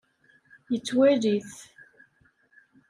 [0.71, 1.53] Yettwali-t.